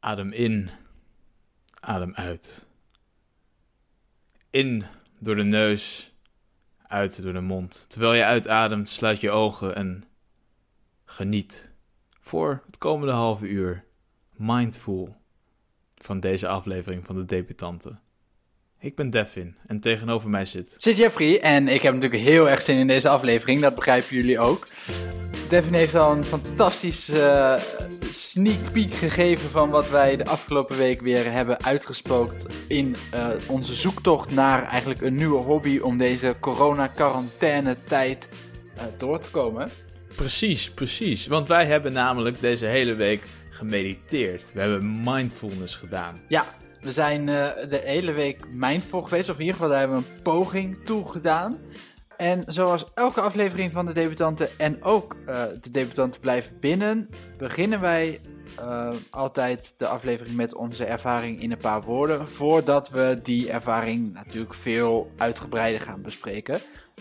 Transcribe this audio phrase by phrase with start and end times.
[0.00, 0.70] Adem in,
[1.80, 2.66] adem uit.
[4.50, 4.84] In
[5.18, 6.12] door de neus,
[6.82, 7.84] uit door de mond.
[7.88, 10.04] Terwijl je uitademt, sluit je ogen en
[11.04, 11.70] geniet
[12.20, 13.84] voor het komende halve uur
[14.30, 15.16] mindful
[15.96, 18.00] van deze aflevering van de debutanten.
[18.86, 20.74] Ik ben Devin en tegenover mij zit.
[20.78, 24.38] Zit Jeffrey en ik heb natuurlijk heel erg zin in deze aflevering, dat begrijpen jullie
[24.38, 24.66] ook.
[25.48, 27.60] Devin heeft al een fantastische eh,
[28.10, 33.74] sneak peek gegeven van wat wij de afgelopen week weer hebben uitgespookt in uh, onze
[33.74, 38.28] zoektocht naar eigenlijk een nieuwe hobby om deze corona-quarantaine tijd
[38.76, 39.70] uh, door te komen.
[40.16, 41.26] Precies, precies.
[41.26, 44.52] Want wij hebben namelijk deze hele week gemediteerd.
[44.52, 46.14] We hebben mindfulness gedaan.
[46.28, 46.46] Ja,
[46.86, 50.04] we zijn uh, de hele week mindful geweest, of in ieder geval daar hebben we
[50.04, 51.56] een poging toe gedaan.
[52.16, 57.08] En zoals elke aflevering van de debutanten en ook uh, de debutanten blijven binnen,
[57.38, 58.20] beginnen wij
[58.60, 62.28] uh, altijd de aflevering met onze ervaring in een paar woorden.
[62.28, 66.60] Voordat we die ervaring natuurlijk veel uitgebreider gaan bespreken.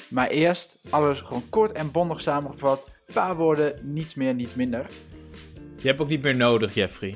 [0.09, 3.03] Maar eerst alles gewoon kort en bondig samengevat.
[3.07, 4.89] Een paar woorden, niets meer, niets minder.
[5.77, 7.15] Je hebt ook niet meer nodig, Jeffrey.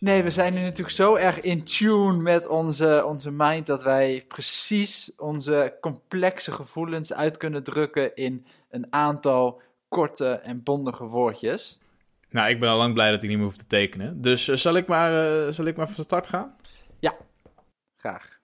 [0.00, 4.24] Nee, we zijn nu natuurlijk zo erg in tune met onze, onze mind dat wij
[4.28, 11.80] precies onze complexe gevoelens uit kunnen drukken in een aantal korte en bondige woordjes.
[12.30, 14.20] Nou, ik ben al lang blij dat ik niet meer hoef te tekenen.
[14.20, 16.56] Dus uh, zal, ik maar, uh, zal ik maar van start gaan?
[17.00, 17.16] Ja,
[17.96, 18.40] graag.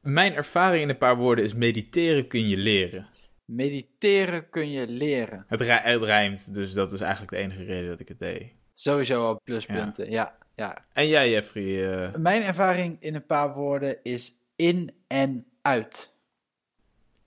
[0.00, 3.06] Mijn ervaring in een paar woorden is mediteren kun je leren.
[3.44, 5.44] Mediteren kun je leren.
[5.48, 8.52] Het, het rijmt, dus dat is eigenlijk de enige reden dat ik het deed.
[8.72, 10.12] Sowieso al pluspunten, ja.
[10.12, 10.84] ja, ja.
[10.92, 11.64] En jij, Jeffrey?
[11.64, 12.14] Uh...
[12.14, 16.12] Mijn ervaring in een paar woorden is in en uit.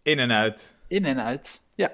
[0.02, 0.76] In en uit?
[0.88, 1.92] In en uit, ja.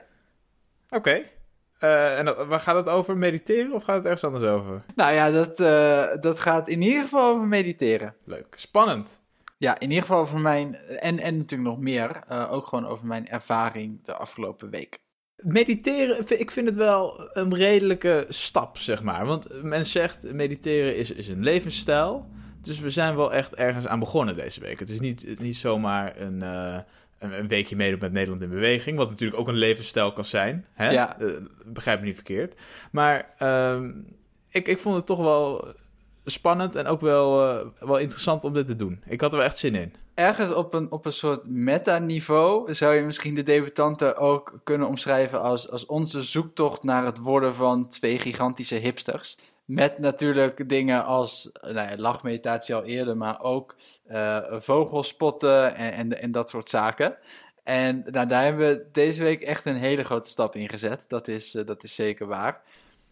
[0.89, 0.95] Oké.
[0.95, 1.31] Okay.
[1.79, 3.17] Uh, en waar gaat het over?
[3.17, 4.83] Mediteren of gaat het ergens anders over?
[4.95, 8.15] Nou ja, dat, uh, dat gaat in ieder geval over mediteren.
[8.23, 8.55] Leuk.
[8.57, 9.21] Spannend.
[9.57, 10.75] Ja, in ieder geval over mijn.
[10.75, 12.23] En, en natuurlijk nog meer.
[12.49, 14.99] Ook gewoon over mijn ervaring de afgelopen week.
[15.45, 19.25] Mediteren, ik vind het wel een redelijke stap, zeg maar.
[19.25, 22.27] Want men zegt mediteren is, is een levensstijl.
[22.61, 24.79] Dus we zijn wel echt ergens aan begonnen deze week.
[24.79, 26.77] Het is niet, niet zomaar een, uh,
[27.19, 28.97] een, weekje meedoen met Nederland in beweging.
[28.97, 30.65] Wat natuurlijk ook een levensstijl kan zijn.
[30.73, 30.89] Hè?
[30.89, 31.21] Ja.
[31.21, 31.31] Uh,
[31.65, 32.53] begrijp me niet verkeerd.
[32.91, 33.81] Maar uh,
[34.49, 35.75] ik, ik vond het toch wel
[36.25, 39.03] spannend en ook wel, uh, wel interessant om dit te doen.
[39.07, 39.93] Ik had er wel echt zin in.
[40.13, 45.41] Ergens op een, op een soort meta-niveau zou je misschien de debutanten ook kunnen omschrijven
[45.41, 49.37] als, als onze zoektocht naar het worden van twee gigantische hipsters.
[49.65, 53.75] Met natuurlijk dingen als nou ja, lachmeditatie al eerder, maar ook
[54.11, 57.17] uh, vogelspotten en, en, en dat soort zaken.
[57.63, 61.05] En nou, daar hebben we deze week echt een hele grote stap in gezet.
[61.07, 62.61] Dat is, uh, dat is zeker waar.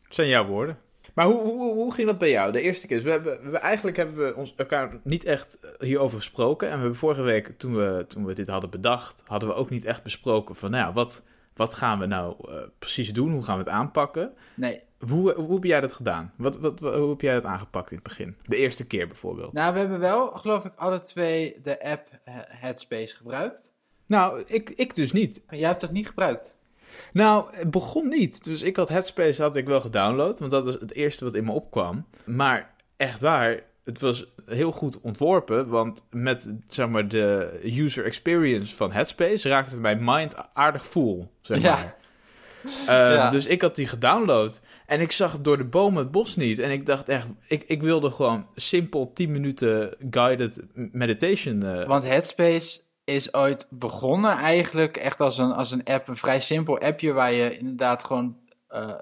[0.04, 0.78] Het zijn jouw woorden.
[1.14, 2.52] Maar hoe, hoe, hoe ging dat bij jou?
[2.52, 2.96] De eerste keer.
[2.96, 6.68] Dus we hebben, we, eigenlijk hebben we ons, elkaar niet echt hierover gesproken.
[6.68, 9.70] En we hebben vorige week, toen we, toen we dit hadden bedacht, hadden we ook
[9.70, 11.24] niet echt besproken van, nou ja, wat,
[11.56, 13.32] wat gaan we nou uh, precies doen?
[13.32, 14.34] Hoe gaan we het aanpakken?
[14.56, 14.82] Nee.
[15.08, 16.34] Hoe, hoe heb jij dat gedaan?
[16.38, 18.36] Wat, wat, hoe heb jij dat aangepakt in het begin?
[18.44, 19.54] De eerste keer bijvoorbeeld.
[19.54, 22.08] Nou, we hebben wel, geloof ik, alle twee de app
[22.48, 23.72] Headspace gebruikt.
[24.06, 25.42] Nou, ik, ik dus niet.
[25.50, 26.56] Jij hebt dat niet gebruikt?
[27.14, 28.44] Nou, het begon niet.
[28.44, 31.44] Dus ik had Headspace had ik wel gedownload, want dat was het eerste wat in
[31.44, 32.06] me opkwam.
[32.26, 38.76] Maar echt waar, het was heel goed ontworpen, want met zeg maar de user experience
[38.76, 41.72] van Headspace raakte mijn mind aardig full, zeg maar.
[41.72, 41.96] Ja.
[42.64, 43.30] Uh, ja.
[43.30, 46.60] Dus ik had die gedownload en ik zag door de bomen het bos niet.
[46.60, 51.66] En ik dacht echt, ik, ik wilde gewoon simpel 10 minuten guided meditation.
[51.66, 56.40] Uh, want Headspace is ooit begonnen eigenlijk echt als een, als een app, een vrij
[56.40, 58.38] simpel appje waar je inderdaad gewoon,
[58.72, 58.94] uh,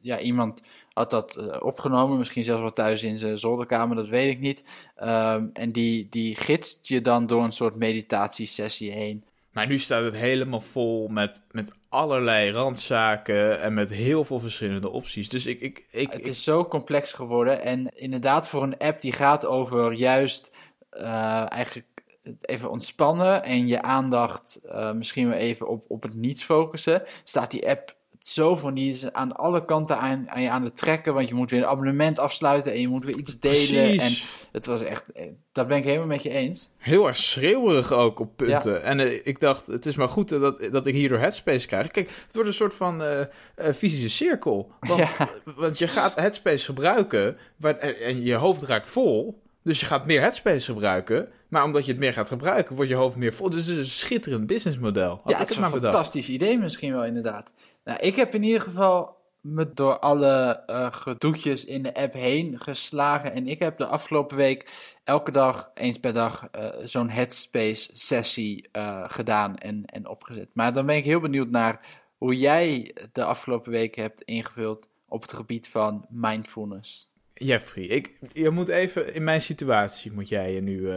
[0.00, 0.60] ja, iemand
[0.92, 4.64] had dat uh, opgenomen, misschien zelfs wel thuis in zijn zolderkamer, dat weet ik niet.
[5.02, 9.24] Um, en die, die gidst je dan door een soort meditatiesessie heen.
[9.52, 14.88] Maar nu staat het helemaal vol met, met allerlei randzaken en met heel veel verschillende
[14.88, 15.28] opties.
[15.28, 19.12] Dus ik, ik, ik, het is zo complex geworden en inderdaad voor een app die
[19.12, 20.56] gaat over juist
[20.92, 21.95] uh, eigenlijk
[22.40, 27.50] even ontspannen en je aandacht uh, misschien weer even op, op het niets focussen, staat
[27.50, 27.94] die app
[28.26, 31.34] zo van die is aan alle kanten aan, aan je aan het trekken, want je
[31.34, 33.96] moet weer een abonnement afsluiten en je moet weer iets delen.
[33.96, 34.22] Precies.
[34.22, 35.12] En het was echt,
[35.52, 36.70] dat ben ik helemaal met je eens.
[36.78, 38.72] Heel erg schreeuwerig ook op punten.
[38.72, 38.78] Ja.
[38.78, 41.90] En uh, ik dacht, het is maar goed dat, dat ik hierdoor Headspace krijg.
[41.90, 44.70] Kijk, het wordt een soort van uh, uh, fysische cirkel.
[44.80, 45.28] Want, ja.
[45.56, 49.44] want je gaat Headspace gebruiken waar, en je hoofd raakt vol.
[49.66, 51.28] Dus je gaat meer Headspace gebruiken.
[51.48, 53.50] Maar omdat je het meer gaat gebruiken, wordt je hoofd meer vol.
[53.50, 55.20] Dus het is een schitterend businessmodel.
[55.24, 57.52] Ja, het is een fantastisch idee misschien wel inderdaad.
[57.84, 62.60] Nou, ik heb in ieder geval me door alle uh, gedoetjes in de app heen
[62.60, 63.32] geslagen.
[63.32, 64.70] En ik heb de afgelopen week
[65.04, 70.48] elke dag, eens per dag, uh, zo'n Headspace sessie uh, gedaan en, en opgezet.
[70.52, 71.80] Maar dan ben ik heel benieuwd naar
[72.18, 77.14] hoe jij de afgelopen week hebt ingevuld op het gebied van mindfulness.
[77.38, 80.88] Jeffrey, ik, je moet even in mijn situatie moet jij je nu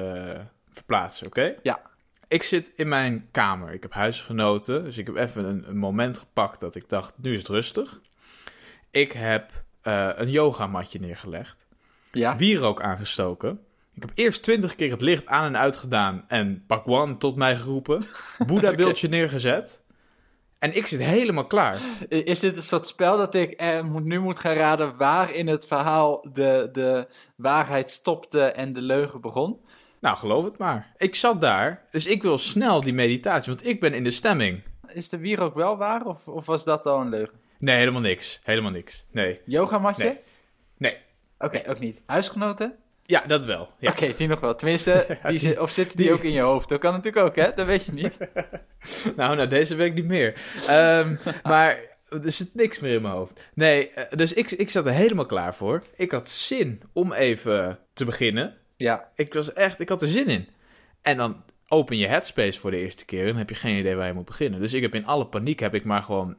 [0.71, 1.55] verplaatsen, oké?
[1.63, 1.81] Ja.
[2.27, 3.73] Ik zit in mijn kamer.
[3.73, 4.83] Ik heb huisgenoten.
[4.83, 8.01] Dus ik heb even een, een moment gepakt dat ik dacht, nu is het rustig.
[8.91, 9.51] Ik heb
[9.83, 11.67] uh, een yogamatje neergelegd.
[12.11, 12.37] Ja.
[12.37, 13.59] Wierook aangestoken.
[13.93, 17.57] Ik heb eerst twintig keer het licht aan en uit gedaan en Pakwan tot mij
[17.57, 18.05] geroepen.
[18.47, 19.19] Boeddha-beeldje okay.
[19.19, 19.78] neergezet.
[20.59, 21.77] En ik zit helemaal klaar.
[22.09, 25.67] Is dit een soort spel dat ik eh, nu moet gaan raden waar in het
[25.67, 29.59] verhaal de, de waarheid stopte en de leugen begon?
[29.99, 30.93] Nou, geloof het maar.
[30.97, 34.63] Ik zat daar, dus ik wil snel die meditatie, want ik ben in de stemming.
[34.87, 37.39] Is de wier ook wel waar, of, of was dat al een leugen?
[37.59, 38.39] Nee, helemaal niks.
[38.43, 39.05] Helemaal niks.
[39.11, 39.41] Nee.
[39.45, 40.03] Yogamatje?
[40.03, 40.19] Nee.
[40.77, 40.97] nee.
[41.37, 42.01] Oké, ook niet.
[42.05, 42.75] Huisgenoten?
[43.09, 43.69] Ja, dat wel.
[43.79, 43.91] Ja.
[43.91, 44.55] Oké, die nog wel.
[44.55, 46.69] Tenminste, die zit, of zitten die, die, ook in je hoofd?
[46.69, 47.53] Dat kan natuurlijk ook, hè?
[47.55, 48.17] Dat weet je niet.
[49.17, 50.41] nou, nou, deze week niet meer.
[50.69, 51.79] Um, maar
[52.09, 53.39] er zit niks meer in mijn hoofd.
[53.53, 55.83] Nee, dus ik, ik zat er helemaal klaar voor.
[55.95, 58.55] Ik had zin om even te beginnen.
[58.77, 59.11] Ja.
[59.15, 60.47] Ik was echt, ik had er zin in.
[61.01, 63.95] En dan open je Headspace voor de eerste keer en dan heb je geen idee
[63.95, 64.59] waar je moet beginnen.
[64.59, 66.37] Dus ik heb in alle paniek heb ik maar gewoon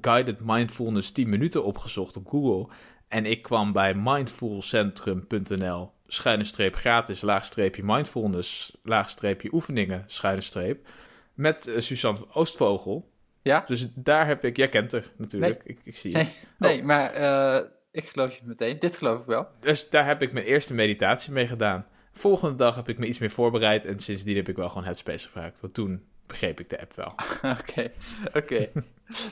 [0.00, 2.74] guided mindfulness 10 minuten opgezocht op Google.
[3.10, 10.88] En ik kwam bij mindfulcentrum.nl schuine streep gratis, laagstreepje mindfulness, laagstreepje oefeningen, schuine streep.
[11.34, 13.10] Met uh, Suzanne Oostvogel.
[13.42, 13.64] Ja?
[13.66, 15.76] Dus daar heb ik, jij kent haar natuurlijk, nee.
[15.76, 16.16] ik, ik zie je.
[16.16, 16.84] Nee, nee oh.
[16.84, 18.78] maar uh, ik geloof je meteen.
[18.78, 19.48] Dit geloof ik wel.
[19.60, 21.86] Dus daar heb ik mijn eerste meditatie mee gedaan.
[22.12, 25.26] Volgende dag heb ik me iets meer voorbereid en sindsdien heb ik wel gewoon Headspace
[25.26, 25.60] gebruikt.
[25.60, 27.12] Want toen begreep ik de app wel.
[27.58, 27.90] Oké,
[28.34, 28.68] oké.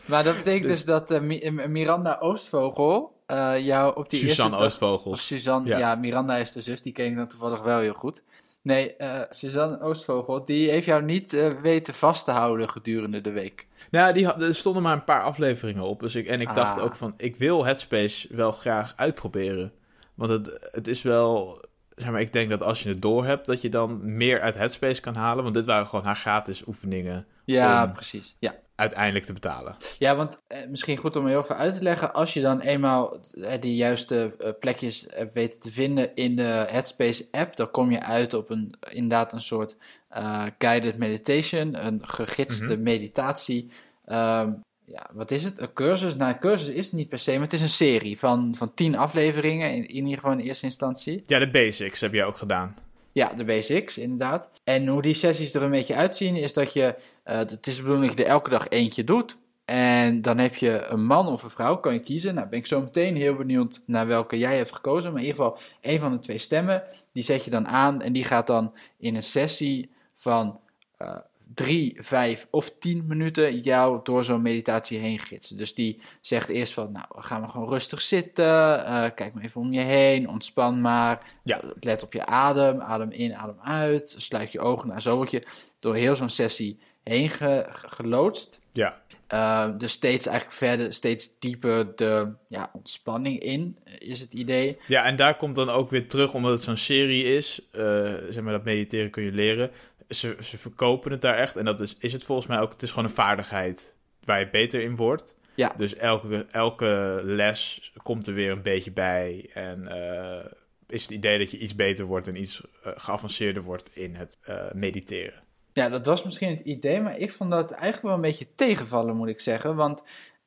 [0.04, 4.64] maar dat betekent dus, dus dat uh, Miranda Oostvogel uh, jou op die Suzanne eerste
[4.64, 5.10] Oostvogel.
[5.10, 5.78] Of Suzanne, ja.
[5.78, 5.94] ja.
[5.94, 8.22] Miranda is de zus, die ken ik dan toevallig wel heel goed.
[8.62, 13.30] Nee, uh, Suzanne Oostvogel, die heeft jou niet uh, weten vast te houden gedurende de
[13.30, 13.66] week.
[13.90, 16.00] Nou, die had, er stonden maar een paar afleveringen op.
[16.00, 16.54] Dus ik, en ik ah.
[16.54, 19.72] dacht ook van, ik wil Headspace wel graag uitproberen.
[20.14, 21.64] Want het, het is wel,
[21.96, 24.54] zeg maar, ik denk dat als je het door hebt, dat je dan meer uit
[24.54, 25.42] Headspace kan halen.
[25.42, 27.26] Want dit waren gewoon haar gratis oefeningen.
[27.44, 28.36] Ja, precies.
[28.38, 28.54] Ja.
[28.78, 29.76] Uiteindelijk te betalen.
[29.98, 32.14] Ja, want eh, misschien goed om heel veel uit te leggen.
[32.14, 36.66] Als je dan eenmaal eh, die juiste uh, plekjes hebt weten te vinden in de
[36.68, 39.76] Headspace app, dan kom je uit op een, inderdaad een soort
[40.16, 42.82] uh, guided meditation, een gegidste mm -hmm.
[42.82, 43.70] meditatie.
[44.06, 45.58] Um, ja, wat is het?
[45.58, 46.16] Een cursus?
[46.16, 48.74] Nou, een cursus is het niet per se, maar het is een serie van, van
[48.74, 51.22] tien afleveringen, in, in ieder geval in eerste instantie.
[51.26, 52.76] Ja, de basics heb jij ook gedaan.
[53.12, 54.50] Ja, de basics, inderdaad.
[54.64, 56.94] En hoe die sessies er een beetje uitzien, is dat je,
[57.24, 59.36] uh, het is de bedoeling dat je er elke dag eentje doet.
[59.64, 62.34] En dan heb je een man of een vrouw, kan je kiezen.
[62.34, 65.12] Nou, ben ik zo meteen heel benieuwd naar welke jij hebt gekozen.
[65.12, 66.82] Maar in ieder geval, een van de twee stemmen,
[67.12, 68.02] die zet je dan aan.
[68.02, 70.60] En die gaat dan in een sessie van
[71.02, 71.16] uh,
[71.54, 75.56] drie, vijf of tien minuten jou door zo'n meditatie heen gidsen.
[75.56, 79.60] Dus die zegt eerst van, nou, gaan we gewoon rustig zitten, uh, kijk maar even
[79.60, 81.60] om je heen, ontspan maar, ja.
[81.80, 84.88] let op je adem, adem in, adem uit, sluit je ogen.
[84.88, 85.42] Nou, zo word je
[85.78, 88.60] door heel zo'n sessie heen ge geloodst.
[88.72, 89.00] Ja.
[89.34, 94.78] Uh, dus steeds eigenlijk verder, steeds dieper de ja, ontspanning in, is het idee.
[94.86, 97.82] Ja, en daar komt dan ook weer terug, omdat het zo'n serie is, uh,
[98.30, 99.70] zeg maar dat mediteren kun je leren,
[100.08, 101.56] ze, ze verkopen het daar echt.
[101.56, 102.72] En dat is, is het volgens mij ook.
[102.72, 105.36] Het is gewoon een vaardigheid waar je beter in wordt.
[105.54, 105.72] Ja.
[105.76, 109.50] Dus elke, elke les komt er weer een beetje bij.
[109.54, 110.44] En uh,
[110.86, 114.38] is het idee dat je iets beter wordt en iets uh, geavanceerder wordt in het
[114.48, 115.42] uh, mediteren.
[115.72, 119.16] Ja, dat was misschien het idee, maar ik vond dat eigenlijk wel een beetje tegenvallen,
[119.16, 119.76] moet ik zeggen.
[119.76, 120.02] Want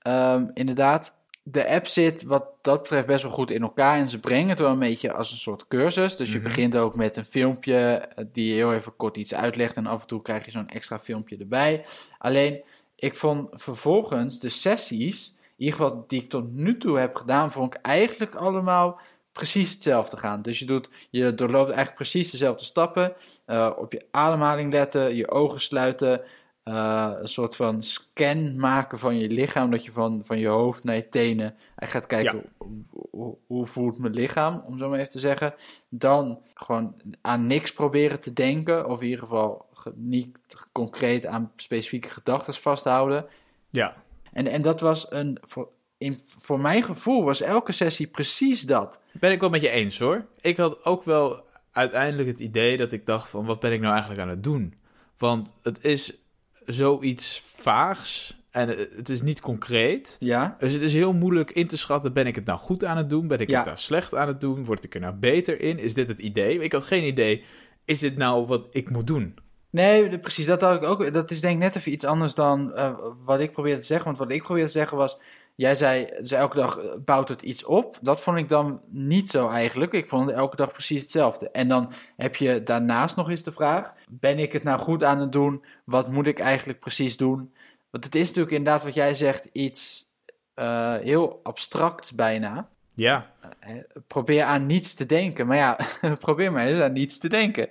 [0.07, 1.13] um, inderdaad,
[1.51, 3.97] de app zit wat dat betreft best wel goed in elkaar.
[3.97, 6.15] En ze brengen het wel een beetje als een soort cursus.
[6.15, 6.53] Dus je mm -hmm.
[6.53, 9.75] begint ook met een filmpje die je heel even kort iets uitlegt.
[9.75, 11.85] En af en toe krijg je zo'n extra filmpje erbij.
[12.17, 12.61] Alleen,
[12.95, 17.51] ik vond vervolgens de sessies, in ieder geval die ik tot nu toe heb gedaan,
[17.51, 18.99] vond ik eigenlijk allemaal
[19.31, 20.41] precies hetzelfde gaan.
[20.41, 23.13] Dus je, doet, je doorloopt eigenlijk precies dezelfde stappen.
[23.47, 26.21] Uh, op je ademhaling letten, je ogen sluiten.
[26.63, 30.83] Uh, een soort van scan maken van je lichaam, dat je van, van je hoofd
[30.83, 32.43] naar je tenen en gaat kijken ja.
[32.57, 35.53] hoe, hoe, hoe, voelt mijn lichaam, om zo maar even te zeggen.
[35.89, 40.37] Dan gewoon aan niks proberen te denken, of in ieder geval niet
[40.71, 43.25] concreet aan specifieke gedachten vasthouden.
[43.69, 43.95] Ja.
[44.33, 48.99] En, en dat was een, voor, in, voor mijn gevoel was elke sessie precies dat.
[49.11, 50.25] Ben ik wel met je eens hoor.
[50.41, 53.91] Ik had ook wel uiteindelijk het idee dat ik dacht van wat ben ik nou
[53.91, 54.73] eigenlijk aan het doen?
[55.17, 56.20] Want het is
[56.65, 60.15] zoiets vaags En het is niet concreet.
[60.19, 60.55] Ja.
[60.59, 63.09] Dus het is heel moeilijk in te schatten: ben ik het nou goed aan het
[63.09, 63.27] doen?
[63.27, 63.55] Ben ik Ja.
[63.57, 64.65] het nou slecht aan het doen?
[64.65, 65.79] Word ik er nou beter in?
[65.79, 66.59] Is dit het idee?
[66.59, 67.43] Ik had geen idee.
[67.85, 69.35] Is dit nou wat ik moet doen?
[69.69, 70.45] Nee, precies.
[70.45, 73.39] Dat, had ik ook, dat is denk ik net even iets anders dan eh, wat
[73.39, 74.05] ik probeerde te zeggen.
[74.05, 75.17] Want wat ik probeerde te zeggen was...
[75.61, 77.97] Jij zei, dus elke dag eh, bouwt het iets op.
[78.01, 79.93] Dat vond ik dan niet zo eigenlijk.
[79.93, 81.49] Ik vond het elke dag precies hetzelfde.
[81.49, 83.93] En dan heb je daarnaast nog eens de vraag...
[84.09, 85.63] Ben ik het nou goed aan het doen?
[85.85, 87.53] Wat moet ik eigenlijk precies doen?
[87.89, 90.05] Want het is natuurlijk inderdaad wat jij zegt iets
[90.53, 92.69] eh, heel abstracts bijna.
[92.93, 93.75] Ja, Eh,
[94.07, 95.47] Probeer aan niets te denken.
[95.47, 95.77] Maar ja,
[96.19, 97.69] probeer maar eens aan niets te denken.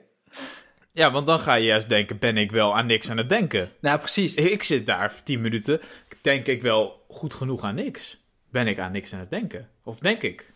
[0.92, 3.70] ja want dan ga je juist denken: ben ik wel aan niks aan het denken?
[3.80, 4.35] Nou, precies.
[4.35, 5.80] Ik zit daar tien minuten.
[6.23, 8.24] Denk ik wel goed genoeg aan niks?
[8.50, 9.68] Ben ik aan niks aan het denken?
[9.82, 10.52] Of denk ik?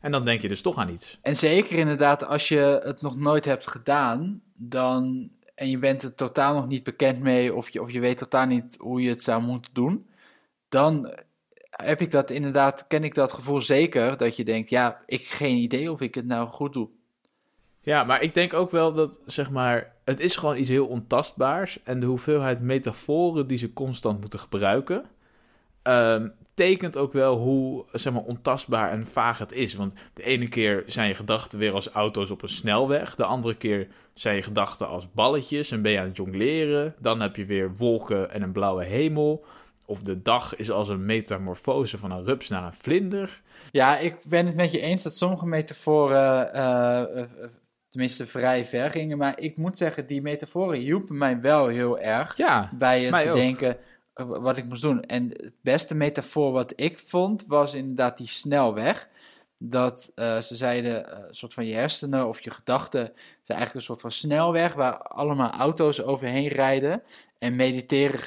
[0.00, 1.18] En dan denk je dus toch aan iets.
[1.22, 6.14] En zeker inderdaad, als je het nog nooit hebt gedaan, dan, en je bent er
[6.14, 9.22] totaal nog niet bekend mee, of je, of je weet totaal niet hoe je het
[9.22, 10.06] zou moeten doen,
[10.68, 11.14] dan
[11.70, 15.28] heb ik dat inderdaad, ken ik dat gevoel zeker, dat je denkt, ja, ik heb
[15.28, 16.88] geen idee of ik het nou goed doe.
[17.80, 21.82] Ja, maar ik denk ook wel dat, zeg maar, het is gewoon iets heel ontastbaars.
[21.82, 25.04] En de hoeveelheid metaforen die ze constant moeten gebruiken,
[25.82, 29.74] ehm, tekent ook wel hoe, zeg maar, ontastbaar en vaag het is.
[29.74, 33.14] Want de ene keer zijn je gedachten weer als auto's op een snelweg.
[33.14, 36.94] De andere keer zijn je gedachten als balletjes en ben je aan het jongleren.
[36.98, 39.44] Dan heb je weer wolken en een blauwe hemel.
[39.84, 43.40] Of de dag is als een metamorfose van een rups naar een vlinder.
[43.70, 47.50] Ja, ik ben het met je eens dat sommige metaforen, eh, eh, eh,
[47.88, 52.36] tenminste vrij ver gingen, maar ik moet zeggen, die metaforen hielpen mij wel heel erg.
[52.36, 53.74] Ja, bij het ook.
[54.14, 55.02] Eh, wat ik moest doen.
[55.02, 59.08] En het beste metafoor wat ik vond, was inderdaad die snelweg.
[59.62, 63.00] Dat eh, ze zeiden, eh, een soort van je hersenen of je gedachten
[63.42, 67.02] zijn eigenlijk een soort van snelweg waar allemaal auto's overheen rijden.
[67.38, 68.18] En mediteren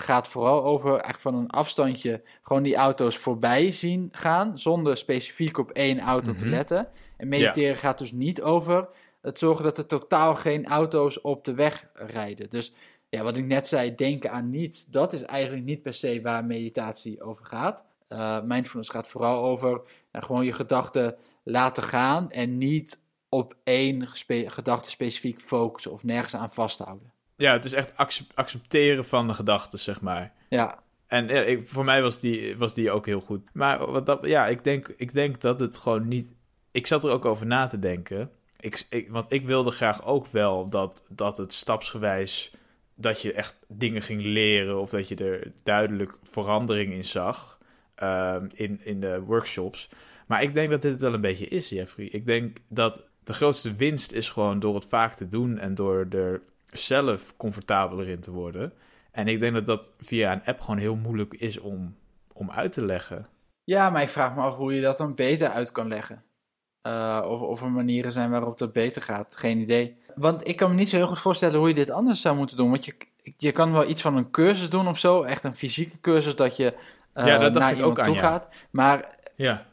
[0.00, 5.58] gaat vooral over eigenlijk van een afstandje gewoon die auto's voorbij zien gaan, zonder specifiek
[5.58, 6.52] op één auto te Mhm.
[6.54, 6.88] letten.
[7.16, 8.88] En mediteren gaat dus niet over
[9.22, 12.50] het zorgen dat er totaal geen auto's op de weg rijden.
[12.50, 12.72] Dus
[13.16, 16.44] ja, wat ik net zei, denken aan niets, dat is eigenlijk niet per se waar
[16.44, 17.84] meditatie over gaat.
[18.08, 19.80] Eh mindfulness gaat vooral over
[20.12, 26.04] nou, gewoon je gedachten laten gaan en niet op één spe- gedachte specifiek focussen of
[26.04, 27.12] nergens aan vasthouden.
[27.36, 30.32] ja het is echt accep- accepteren van de gedachten, zeg maar.
[30.48, 33.50] Ja, En ja, ik, voor mij was die, was die ook heel goed.
[33.52, 36.32] Maar wat dat, ja, ik denk, ik denk dat het gewoon niet.
[36.70, 38.30] Ik zat er ook over na te denken.
[38.60, 42.52] Ik, ik, want ik wilde graag ook wel dat, dat het stapsgewijs.
[42.96, 44.80] Dat je echt dingen ging leren.
[44.80, 47.58] of dat je er duidelijk verandering in zag.
[47.94, 49.88] ehm, in, in de workshops.
[50.26, 52.06] Maar ik denk dat dit het wel een beetje is, Jeffrey.
[52.06, 55.58] Ik denk dat de grootste winst is gewoon door het vaak te doen.
[55.58, 58.72] en door er zelf comfortabeler in te worden.
[59.10, 61.96] En ik denk dat dat via een app gewoon heel moeilijk is om,
[62.32, 63.26] om uit te leggen.
[63.64, 66.24] ja maar ik vraag me af hoe je dat dan beter uit kan leggen.
[66.80, 69.36] Eh, of, of er manieren zijn waarop dat beter gaat.
[69.36, 69.96] Geen idee.
[70.16, 72.56] Want ik kan me niet zo heel goed voorstellen hoe je dit anders zou moeten
[72.56, 72.70] doen.
[72.70, 72.94] Want je,
[73.36, 75.22] je kan wel iets van een cursus doen of zo.
[75.22, 76.74] Echt een fysieke cursus dat je
[77.12, 78.20] eh, Ja, dat dacht naar iemand ook aan, toe ja.
[78.20, 78.48] gaat.
[78.70, 79.66] Maar Ja,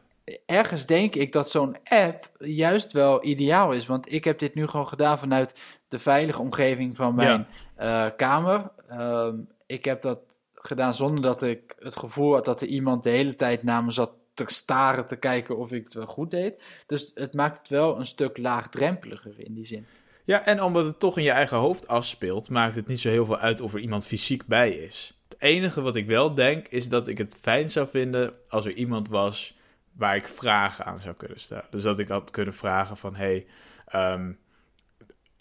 [0.45, 3.85] ergens denk ik dat zo'n app juist wel ideaal is.
[3.85, 8.71] Want ik heb dit nu gewoon gedaan vanuit de veilige omgeving van mijn eh, kamer.
[8.87, 10.19] Ehm, ik heb dat
[10.53, 13.91] gedaan zonder dat ik het gevoel had dat er iemand de hele tijd naar me
[13.91, 16.61] zat te staren, te kijken of ik het wel goed deed.
[16.85, 19.85] Dus het maakt het wel een stuk laagdrempeliger in die zin.
[20.23, 23.25] Ja, en omdat het toch in je eigen hoofd afspeelt, maakt het niet zo heel
[23.25, 25.17] veel uit of er iemand fysiek bij is.
[25.29, 28.73] Het enige wat ik wel denk, is dat ik het fijn zou vinden als er
[28.73, 29.57] iemand was
[29.91, 31.65] waar ik vragen aan zou kunnen stellen.
[31.69, 33.45] Dus dat ik had kunnen vragen van, hey,
[33.85, 34.31] ehm,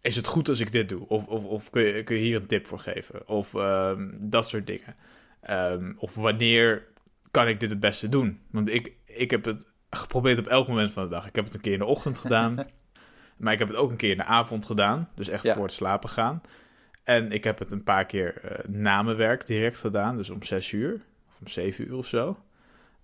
[0.01, 1.09] is het goed als ik dit doe?
[1.09, 3.29] Of, of, of kun, je, kun je hier een tip voor geven?
[3.29, 4.97] Of ehm, dat soort dingen.
[5.41, 6.87] Ehm, of wanneer
[7.31, 8.41] kan ik dit het beste doen?
[8.51, 11.27] Want ik, ik heb het geprobeerd op elk moment van de dag.
[11.27, 12.57] Ik heb het een keer in de ochtend gedaan.
[13.37, 15.09] maar ik heb het ook een keer in de avond gedaan.
[15.15, 15.55] Dus echt Ja.
[15.55, 16.41] voor het slapen gaan.
[17.05, 20.17] En ik heb het een paar keer eh, na mijn werk direct gedaan.
[20.17, 20.95] Dus om zes uur.
[21.29, 22.37] Of om zeven uur of zo.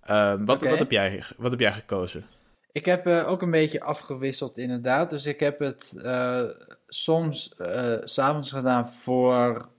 [0.01, 2.25] Ehm, wat, wat, heb jij, wat heb jij gekozen?
[2.71, 5.09] Ik heb eh, ook een beetje afgewisseld inderdaad.
[5.09, 6.41] Dus ik heb het eh,
[6.87, 7.55] soms
[8.03, 9.69] s s'avonds gedaan voor,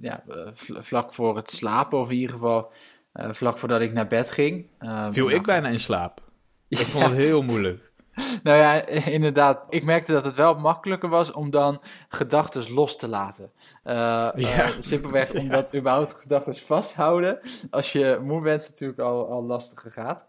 [0.00, 0.22] ja,
[0.52, 1.98] vl- vlak voor het slapen.
[1.98, 2.72] Of in ieder geval
[3.12, 4.66] vlak voordat ik naar bed ging.
[4.78, 6.20] Eh, Viel ik bijna in slaap.
[6.68, 7.91] Ik vond het heel moeilijk.
[8.42, 8.86] Nou ja,
[9.18, 9.64] inderdaad.
[9.68, 13.52] Ik merkte dat het wel makkelijker was om dan gedachten los te laten.
[13.82, 14.32] Eh, Ja.
[14.34, 15.40] eh, simpelweg Ja.
[15.40, 17.38] omdat überhaupt gedachten vasthouden,
[17.70, 20.26] als je moe bent, natuurlijk al, al lastiger gaat.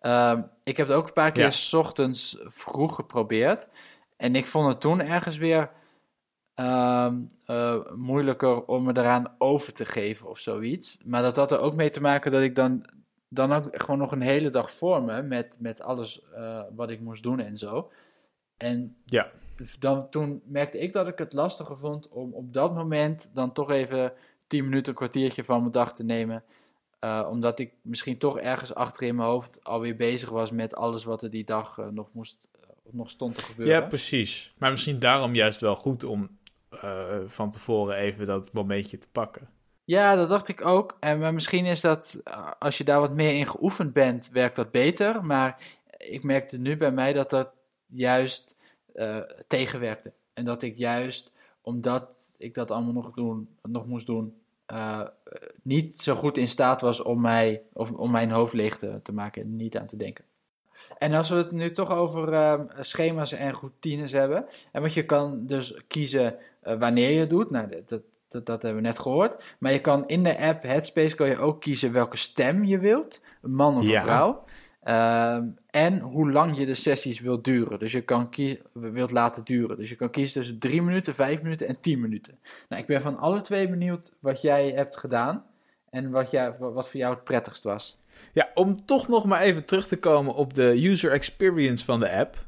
[0.00, 3.68] Ehm, ik heb het ook een paar keer s ochtends vroeg geprobeerd.
[4.16, 5.70] En ik vond het toen ergens weer
[6.54, 10.98] ehm, eh, moeilijker om me eraan over te geven of zoiets.
[11.04, 12.84] Maar dat had er ook mee te maken dat ik dan,
[13.36, 17.00] dan ook gewoon nog een hele dag voor me met, met alles eh, wat ik
[17.00, 17.90] moest doen en zo.
[18.56, 19.30] En Ja.
[19.78, 23.70] dan, toen merkte ik dat ik het lastiger vond om op dat moment dan toch
[23.70, 24.12] even
[24.46, 26.44] 10 minuten, een kwartiertje van mijn dag te nemen.
[26.98, 31.04] Eh, omdat ik misschien toch ergens achter in mijn hoofd alweer bezig was met alles
[31.04, 32.48] wat er die dag eh, nog, moest,
[32.90, 33.80] nog stond te gebeuren.
[33.80, 34.54] Ja, precies.
[34.58, 36.38] Maar misschien daarom juist wel goed om
[37.26, 39.48] van tevoren even dat momentje te pakken.
[39.86, 40.96] Ja, dat dacht ik ook.
[41.00, 44.70] En misschien is dat, eh, als je daar wat meer in geoefend bent, werkt dat
[44.70, 45.24] beter.
[45.24, 45.62] Maar
[45.98, 47.50] ik merkte nu bij mij dat dat
[47.86, 48.54] juist
[48.94, 50.12] eh, tegenwerkte.
[50.32, 54.34] En dat ik juist, omdat ik dat allemaal nog, doen, nog moest doen,
[54.66, 55.02] eh,
[55.62, 59.12] niet zo goed in staat was om, mij, of, om mijn hoofd leeg te, te
[59.12, 60.24] maken en niet aan te denken.
[60.98, 64.46] En als we het nu toch over eh, schema's en routines hebben.
[64.72, 67.50] En want je kan dus kiezen wanneer je doet.
[67.50, 68.02] Nou, dat,
[68.36, 69.42] dat, dat hebben we net gehoord.
[69.58, 73.20] Maar je kan in de app Headspace kan je ook kiezen welke stem je wilt.
[73.42, 74.02] Een man of een Ja.
[74.04, 74.44] vrouw.
[74.82, 77.78] Ehm, en hoe lang je de sessies wilt duren.
[77.78, 79.76] Dus je kan kiezen, wilt laten duren.
[79.76, 82.38] Dus je kan kiezen tussen 3 minuten, 5 minuten en 10 minuten.
[82.68, 85.44] Nou, ik ben van alle twee benieuwd wat jij hebt gedaan.
[85.90, 87.98] En wat, jij, wat voor jou het prettigst was.
[88.32, 92.10] Ja, om toch nog maar even terug te komen op de user experience van de
[92.12, 92.44] app.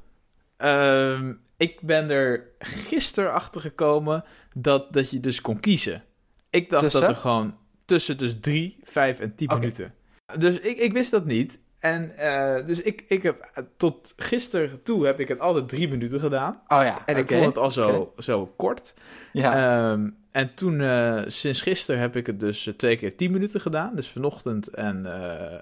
[0.59, 4.25] Ehm, ik ben er gisteren achter gekomen
[4.55, 6.05] dat, dat je dus kon kiezen.
[6.51, 7.01] Ik dacht Tussen?
[7.01, 9.59] dat er gewoon tussen dus 3, 5 en 10 Oké.
[9.59, 9.95] minuten.
[10.39, 11.59] Dus ik, ik wist dat niet.
[11.79, 15.89] En eh, dus ik, ik heb eh, tot gisteren toe heb ik het altijd drie
[15.89, 16.61] minuten gedaan.
[16.67, 18.95] Oh ja, En ik vond het al zo, zo kort.
[19.33, 19.55] Ja,
[19.93, 23.95] Ehm, en toen, eh, sinds gisteren heb ik het dus twee keer 10 minuten gedaan.
[23.95, 25.07] Dus vanochtend en,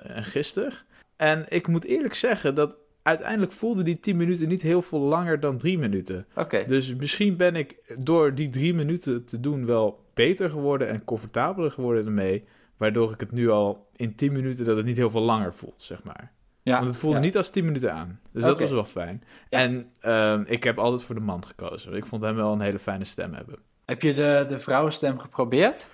[0.03, 0.73] en gisteren.
[1.17, 2.77] En ik moet eerlijk zeggen dat
[3.07, 6.27] uiteindelijk voelde die 10 minuten niet heel veel langer dan 3 minuten.
[6.35, 6.65] oké.
[6.67, 11.71] Dus misschien ben ik door die 3 minuten te doen wel beter geworden en comfortabeler
[11.71, 12.45] geworden ermee.
[12.77, 15.83] Waardoor ik het nu al in 10 minuten dat het niet heel veel langer voelt,
[15.83, 16.33] zeg maar.
[16.63, 17.23] Ja, Want het voelde ja.
[17.23, 18.21] niet als 10 minuten aan.
[18.33, 19.23] Dus dat was wel fijn.
[19.49, 19.59] Ja.
[19.59, 21.95] En ehm, ik heb altijd voor de man gekozen.
[21.95, 23.59] Ik vond hem wel een hele fijne stem hebben.
[23.85, 25.89] Heb je de, de vrouwenstem geprobeerd?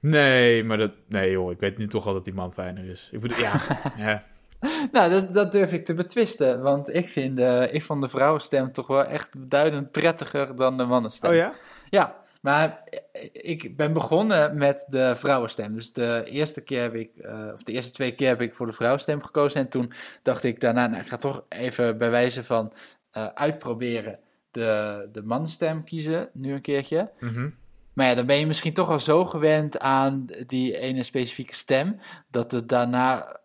[0.00, 0.92] Nee, maar dat...
[1.08, 3.08] Nee joh, ik weet nu toch al dat die man fijner is.
[3.12, 3.52] Ik bedoel, ja,
[4.06, 4.24] ja.
[4.92, 6.62] Nou, dat, dat durf ik te betwisten.
[6.62, 10.84] Want ik, vind, eh, ik vond de vrouwenstem toch wel echt beduidend prettiger dan de
[10.84, 11.30] mannenstem.
[11.30, 11.52] Oh ja?
[11.90, 12.84] Ja, maar
[13.32, 15.74] ik ben begonnen met de vrouwenstem.
[15.74, 18.66] Dus de eerste keer heb ik, eh, of de eerste twee keer heb ik voor
[18.66, 19.60] de vrouwenstem gekozen.
[19.60, 22.72] En toen dacht ik daarna, nou, ik ga toch even bij wijze van
[23.10, 24.18] eh, uitproberen
[24.50, 27.10] de, de mannenstem kiezen, nu een keertje.
[27.20, 27.48] Mhm.
[27.92, 31.98] Maar ja, dan ben je misschien toch al zo gewend aan die ene specifieke stem,
[32.30, 33.40] dat het daarna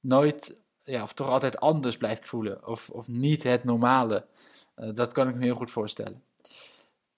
[0.00, 0.54] nooit,
[0.84, 2.66] ja, of toch altijd anders blijft voelen.
[2.66, 4.26] Of, of niet het normale.
[4.74, 6.22] Eh, dat kan ik me heel goed voorstellen.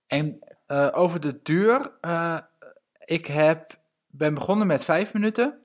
[0.06, 2.38] En eh, over de duur, eh,
[3.04, 5.58] ik heb, ben begonnen met vijf minuten.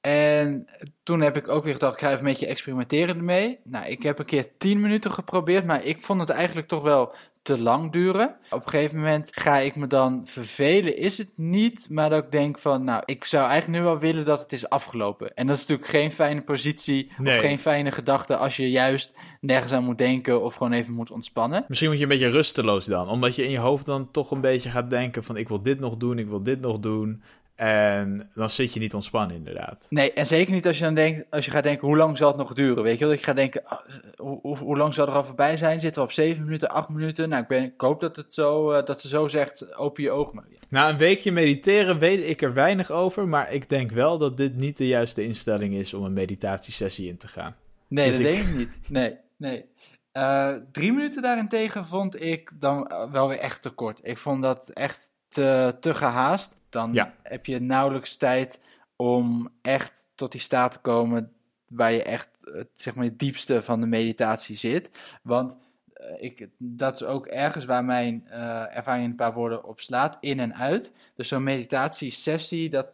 [0.00, 0.66] En
[1.02, 3.60] toen heb ik ook weer gedacht, ik ga even een beetje experimenteren ermee.
[3.64, 7.14] Nou, ik heb een keer 10 minuten geprobeerd, maar ik vond het eigenlijk toch wel
[7.44, 8.34] te lang duren.
[8.50, 12.30] Op een gegeven moment ga ik me dan vervelen, is het niet, maar dat ik
[12.30, 15.34] denk van, nou, ik zou eigenlijk nu wel willen dat het is afgelopen.
[15.34, 17.36] En dat is natuurlijk geen fijne positie Nee.
[17.36, 21.10] of geen fijne gedachte als je juist nergens aan moet denken of gewoon even moet
[21.10, 21.64] ontspannen.
[21.68, 23.08] Misschien word je een beetje rusteloos dan.
[23.08, 25.36] Omdat je in je hoofd dan toch een beetje gaat denken van...
[25.36, 27.22] ik wil dit nog doen, ik wil dit nog doen.
[27.56, 29.86] En dan zit je niet ontspannen inderdaad.
[29.88, 32.28] Nee, en zeker niet als je dan denkt, als je gaat denken, hoe lang zal
[32.28, 32.82] het nog duren?
[32.82, 33.78] Weet je wel, dat je gaat denken, ah,
[34.16, 35.80] hoe, hoe, hoe lang zal er al voorbij zijn?
[35.80, 37.28] Zitten we op 7 minuten, 8 minuten?
[37.28, 40.10] Nou, ik, ben, ik hoop dat, het zo, eh, dat ze zo zegt, open je
[40.10, 40.58] ogen maar weer.
[40.68, 43.28] Na een weekje mediteren weet ik er weinig over...
[43.28, 47.16] maar ik denk wel dat dit niet de juiste instelling is om een meditatiesessie in
[47.16, 47.54] te gaan.
[47.88, 48.78] Nee, Dus dat ik- denk ik niet.
[48.88, 49.64] Nee, nee.
[50.12, 53.98] Eh, drie minuten daarentegen vond ik dan wel weer echt te kort.
[54.02, 56.56] Ik vond dat echt te, te gehaast.
[56.74, 57.14] Dan Ja.
[57.22, 58.60] heb je nauwelijks tijd
[58.96, 61.32] om echt tot die staat te komen
[61.66, 65.18] waar je echt het, zeg maar, het diepste van de meditatie zit.
[65.22, 65.56] Want
[65.92, 69.80] eh, ik, dat is ook ergens waar mijn eh, ervaring in een paar woorden op
[69.80, 70.92] slaat, in en uit.
[71.14, 72.86] Dus zo'n meditatiesessie, dat,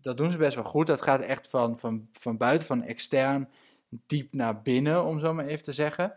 [0.00, 0.86] dat doen ze best wel goed.
[0.86, 3.48] Dat gaat echt van, van, van buiten, van extern,
[4.06, 6.14] diep naar binnen, om zo maar even te zeggen.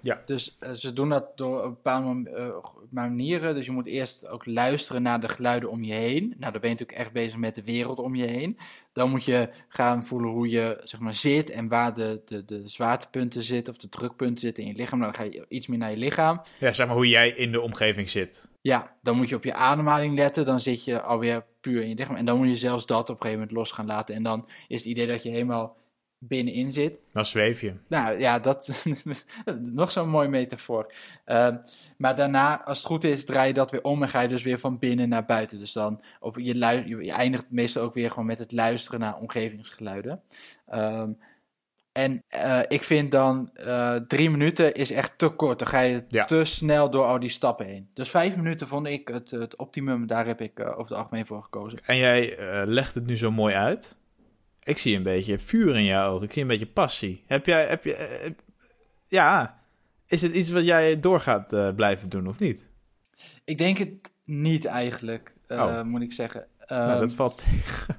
[0.00, 0.22] Ja.
[0.24, 2.48] Dus eh, ze doen dat door een bepaalde eh,
[2.90, 3.54] manieren.
[3.54, 6.34] Dus je moet eerst ook luisteren naar de geluiden om je heen.
[6.38, 8.58] Nou, dan ben je natuurlijk echt bezig met de wereld om je heen.
[8.92, 12.62] Dan moet je gaan voelen hoe je zeg maar, zit en waar de, de, de
[12.68, 14.98] zwaartepunten zitten of de drukpunten zitten in je lichaam.
[14.98, 16.40] Nou, dan ga je iets meer naar je lichaam.
[16.58, 18.46] Ja, zeg maar hoe jij in de omgeving zit.
[18.60, 20.44] Ja, dan moet je op je ademhaling letten.
[20.44, 22.16] Dan zit je alweer puur in je lichaam.
[22.16, 24.14] En dan moet je zelfs dat op een gegeven moment los gaan laten.
[24.14, 25.76] En dan is het idee dat je helemaal
[26.18, 26.98] binnenin zit.
[27.12, 27.72] Dan zweef je.
[27.88, 28.84] Nou ja, dat
[29.60, 30.92] nog zo'n mooi metafoor.
[31.26, 31.54] Uh,
[31.96, 34.42] maar daarna, als het goed is, draai je dat weer om en ga je dus
[34.42, 35.58] weer van binnen naar buiten.
[35.58, 36.54] Dus dan, op, je,
[37.04, 40.22] je eindigt meestal ook weer gewoon met het luisteren naar omgevingsgeluiden.
[40.74, 41.18] Um,
[41.92, 45.58] en uh, ik vind dan uh, drie minuten is echt te kort.
[45.58, 46.24] Dan ga je ja.
[46.24, 47.90] te snel door al die stappen heen.
[47.94, 50.06] Dus vijf minuten vond ik het, het optimum.
[50.06, 51.78] Daar heb ik uh, over het algemeen voor gekozen.
[51.84, 53.96] En jij legt het nu zo mooi uit.
[54.68, 56.26] Ik zie een beetje vuur in jouw ogen.
[56.26, 57.22] Ik zie een beetje passie.
[57.26, 58.34] Heb jij, heb je,
[59.06, 59.58] ja,
[60.06, 62.64] is het iets wat jij doorgaat uh, blijven doen of niet?
[63.44, 63.90] Ik denk het
[64.24, 65.82] niet eigenlijk, uh, oh.
[65.82, 66.40] moet ik zeggen.
[66.40, 67.96] Um, nou, dat valt tegen.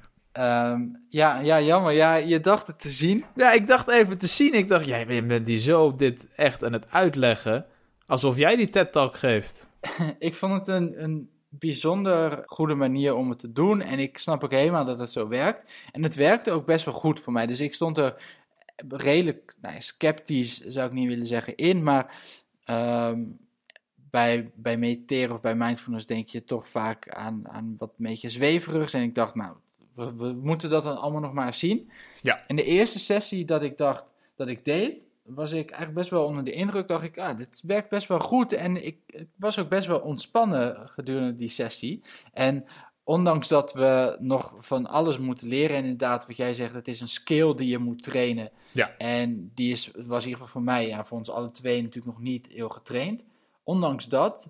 [0.72, 1.92] Um, ja, ja, jammer.
[1.92, 3.26] Ja, je dacht het te zien.
[3.36, 4.54] Ja, ik dacht even te zien.
[4.54, 7.66] Ik dacht, jij bent die zo dit echt aan het uitleggen.
[8.06, 9.68] Alsof jij die TED-talk geeft.
[10.20, 13.82] ik vond het een, een bijzonder goede manier om het te doen.
[13.82, 15.72] En ik snap ook helemaal dat het zo werkt.
[15.92, 17.46] En het werkte ook best wel goed voor mij.
[17.46, 18.24] Dus ik stond er
[18.88, 21.84] redelijk nou, sceptisch, zou ik niet willen zeggen, in.
[21.84, 22.16] Maar
[22.66, 23.38] um,
[23.96, 28.30] bij, bij mediteren of bij mindfulness denk je toch vaak aan, aan wat een beetje
[28.30, 28.94] zweverigs.
[28.94, 29.56] En ik dacht, nou,
[29.96, 31.92] we, we, moeten dat dan allemaal nog maar zien.
[32.22, 32.44] Ja.
[32.48, 36.26] In de eerste sessie dat ik dacht dat ik deed, was ik eigenlijk best wel
[36.26, 36.88] onder de indruk.
[36.88, 38.54] Dacht ik, ah, dit werkt best wel goed.
[38.54, 42.02] En ik, ik was ook best wel ontspannen gedurende die sessie.
[42.34, 42.66] En
[43.04, 47.02] ondanks dat we nog van alles moeten leren, en inderdaad, wat jij zegt, het is
[47.02, 48.52] een skill die je moet trainen.
[48.72, 48.98] Ja.
[48.98, 52.16] En die is, was in ieder geval voor mij, ja, voor ons alle twee natuurlijk
[52.16, 53.26] nog niet heel getraind.
[53.64, 54.50] Ondanks dat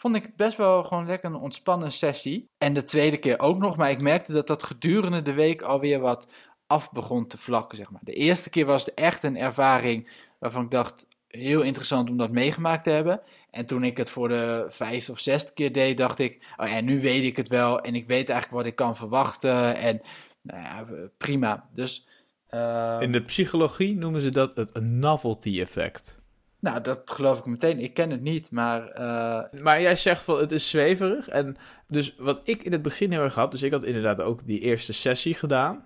[0.00, 2.48] vond ik het best wel gewoon lekker een ontspannen sessie.
[2.58, 6.00] En de tweede keer ook nog, maar ik merkte dat dat gedurende de week alweer
[6.00, 6.26] wat
[6.70, 8.00] af begon te vlakken, zeg maar.
[8.04, 12.32] De eerste keer was het echt een ervaring waarvan ik dacht, heel interessant om dat
[12.32, 13.20] meegemaakt te hebben.
[13.50, 16.80] En toen ik het voor de vijfde of zesde keer deed, dacht ik, oh ja,
[16.80, 20.00] nu weet ik het wel en ik weet eigenlijk wat ik kan verwachten en
[20.42, 21.68] nou ja, prima.
[21.72, 22.06] Dus...
[22.50, 22.96] Uh...
[23.00, 26.18] In de psychologie noemen ze dat het novelty effect.
[26.60, 27.78] Nou, dat geloof ik meteen.
[27.78, 29.00] Ik ken het niet, maar...
[29.00, 29.62] Uh...
[29.62, 31.28] Maar jij zegt wel, het is zweverig.
[31.28, 31.56] En
[31.88, 33.50] dus wat ik in het begin heel erg had...
[33.50, 35.84] Dus ik had inderdaad ook die eerste sessie gedaan.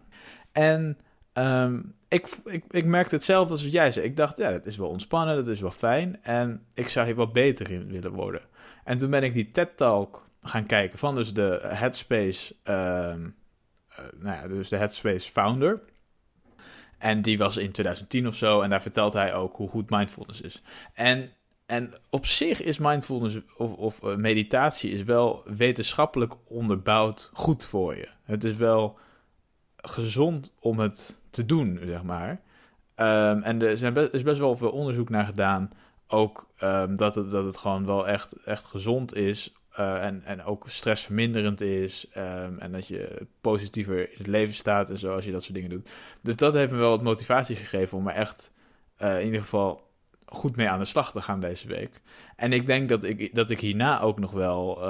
[0.55, 0.99] En
[1.35, 4.07] um, ik, ik, ik merkte hetzelfde als wat jij zei.
[4.07, 6.23] Ik dacht, ja, dat is wel ontspannen, dat is wel fijn.
[6.23, 8.41] En ik zou hier wat beter in willen worden.
[8.85, 12.55] En toen ben ik die TED-talk gaan kijken van dus de Headspace...
[12.65, 13.15] Uh, uh,
[14.17, 15.81] nou ja, dus de Headspace founder...
[17.05, 18.61] En die was in 2010 of zo.
[18.61, 20.63] En daar vertelt hij ook hoe goed mindfulness is.
[20.95, 21.31] En,
[21.67, 27.97] en op zich is mindfulness of, of uh, meditatie is wel wetenschappelijk onderbouwd goed voor
[27.97, 28.09] je.
[28.25, 28.99] Het is wel
[29.85, 32.31] gezond om het te doen, zeg maar.
[32.31, 35.71] Um, en er zijn is best wel veel onderzoek naar gedaan.
[36.07, 40.45] Ook um, dat, het, dat het gewoon wel echt, echt gezond is uh, en, en
[40.45, 42.07] ook stressverminderend is.
[42.17, 45.55] Um, en dat je positiever in het leven staat en zo als je dat soort
[45.55, 45.91] dingen doet.
[46.23, 48.51] Dus dat heeft me wel wat motivatie gegeven om er echt
[49.03, 49.83] uh, in ieder geval
[50.27, 52.01] goed mee aan de slag te gaan deze week.
[52.37, 54.83] En ik denk dat ik, dat ik hierna ook nog wel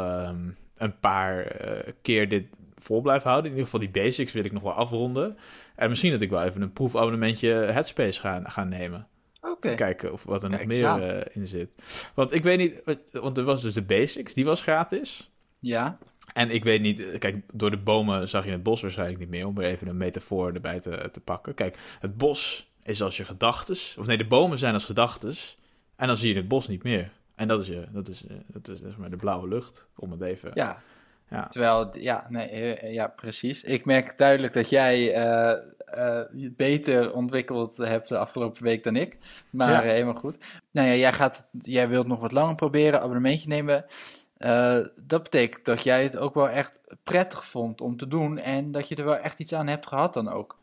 [0.76, 2.46] een paar uh, keer dit
[2.84, 3.44] vol blijf houden.
[3.44, 5.38] In ieder geval die basics wil ik nog wel afronden.
[5.74, 9.06] En misschien dat ik wel even een proefabonnementje Headspace ga, gaan nemen.
[9.40, 9.74] Okay.
[9.74, 11.68] Kijken of wat er nog meer uh, in zit.
[12.14, 15.30] Want ik weet niet, want er was dus de basics, die was gratis.
[15.60, 15.98] Ja.
[16.32, 19.46] En ik weet niet, kijk, door de bomen zag je het bos waarschijnlijk niet meer,
[19.46, 21.54] om er even een metafoor erbij te, te pakken.
[21.54, 25.58] Kijk, het bos is als je gedachtes, of nee, de bomen zijn als gedachtes,
[25.96, 27.12] en dan zie je het bos niet meer.
[27.34, 29.88] En dat is, je, dat is, eh, dat is, dat is maar de blauwe lucht,
[29.96, 30.50] om het even...
[30.54, 30.82] Ja,
[31.34, 31.46] ja.
[31.46, 33.62] Terwijl, ja, nee, eh, ja, precies.
[33.62, 36.20] Ik merk duidelijk dat jij uh,
[36.56, 39.18] beter ontwikkeld hebt de afgelopen week dan ik.
[39.50, 40.38] Maar helemaal goed.
[40.70, 43.84] Nou ja, jij, gaat, jij wilt nog wat langer proberen, abonnementje nemen.
[45.02, 48.88] dat betekent dat jij het ook wel echt prettig vond om te doen en dat
[48.88, 50.58] je er wel echt iets aan hebt gehad dan ook.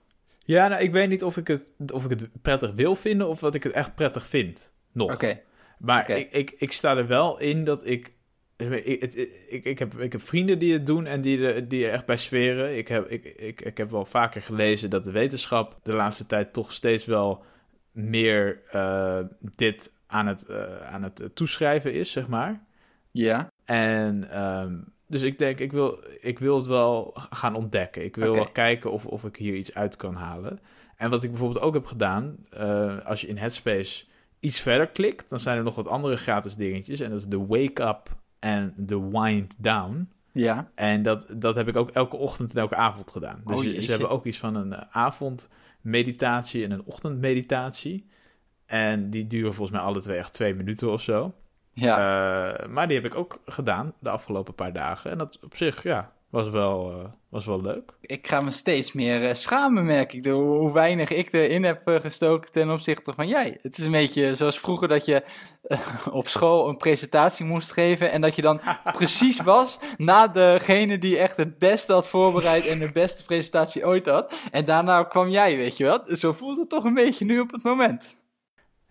[0.46, 3.40] Ja, nou, ik weet niet of ik het, of ik het prettig wil vinden of
[3.40, 4.72] dat ik het echt prettig vind.
[4.92, 5.14] Nog.
[5.14, 5.42] Oké.
[5.78, 8.14] Maar Ik, ik, ik sta er wel in dat ik
[8.62, 9.14] ik,
[9.50, 12.06] ik, ik, heb, ik heb vrienden die het doen en die, er, die er echt
[12.06, 12.78] bij sferen.
[12.78, 16.54] Ik heb, ik, ik, ik heb wel vaker gelezen dat de wetenschap de laatste tijd
[16.54, 17.44] toch steeds wel
[17.92, 19.20] meer uh,
[19.56, 22.64] dit aan het, uh, aan het toeschrijven is, zeg maar.
[23.12, 23.52] Ja.
[23.66, 28.04] En um, dus ik denk, ik wil, ik wil het wel gaan ontdekken.
[28.04, 28.42] Ik wil okay.
[28.42, 30.60] wel kijken of, of ik hier iets uit kan halen.
[30.96, 34.06] En wat ik bijvoorbeeld ook heb gedaan, uh, als je in Headspace
[34.40, 37.00] iets verder klikt, dan zijn er nog wat andere gratis dingetjes.
[37.00, 38.10] En dat is de Wake Up
[38.42, 40.10] en de Wind Down.
[40.32, 40.72] Ja.
[40.76, 43.42] En dat, dat heb ik ook elke ochtend en elke avond gedaan.
[43.46, 48.10] Dus oh, ze hebben ook iets van een uh, avondmeditatie en een ochtendmeditatie.
[48.66, 51.34] En die duren volgens mij alle twee echt twee minuten of zo.
[51.74, 51.98] Ja.
[51.98, 55.12] Uh, maar die heb ik ook gedaan de afgelopen paar dagen.
[55.12, 57.94] En dat op zich, ja, was wel, uh, was wel leuk.
[58.02, 60.26] Ik ga me steeds meer uh, schamen, merk ik.
[60.26, 63.58] Hoe, hoe weinig ik erin heb uh, gestoken ten opzichte van jij.
[63.62, 65.24] Het is een beetje zoals vroeger dat je
[66.12, 68.12] op school een presentatie moest geven.
[68.12, 72.80] En dat je dan precies was na degene die echt het beste had voorbereid en
[72.80, 74.48] de beste presentatie ooit had.
[74.52, 76.02] En daarna kwam jij, weet je wel.
[76.06, 78.22] Zo voelt het toch een beetje nu op het moment.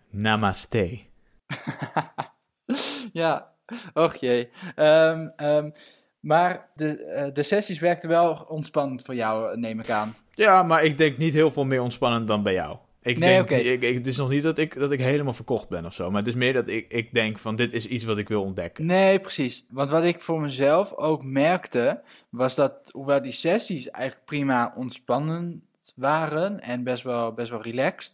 [0.09, 0.99] Namaste.
[3.13, 3.51] ja,
[3.93, 4.49] och jee.
[4.75, 5.73] Um, um,
[6.21, 10.15] maar de, uh, de sessies werkten wel ontspannend voor jou, neem ik aan.
[10.33, 12.77] Ja, maar ik denk niet heel veel meer ontspannend dan bij jou.
[13.03, 13.59] Ik nee, denk, okay.
[13.59, 16.09] ik, ik, het is nog niet dat ik, dat ik helemaal verkocht ben of zo.
[16.09, 18.43] Maar het is meer dat ik, ik denk van dit is iets wat ik wil
[18.43, 18.85] ontdekken.
[18.85, 19.65] Nee, precies.
[19.69, 25.63] Want wat ik voor mezelf ook merkte, was dat hoewel die sessies eigenlijk prima ontspannend
[25.95, 28.13] waren en best wel, best wel relaxed,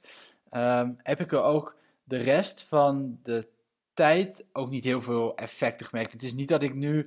[0.51, 3.47] um, heb ik er ook de rest van de
[3.97, 6.11] tijd ook niet heel veel effecten gemerkt.
[6.11, 7.05] Het is niet dat ik nu